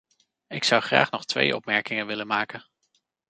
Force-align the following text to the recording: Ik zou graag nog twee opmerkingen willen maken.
Ik 0.47 0.63
zou 0.63 0.81
graag 0.81 1.11
nog 1.11 1.25
twee 1.25 1.55
opmerkingen 1.55 2.07
willen 2.07 2.27
maken. 2.27 2.65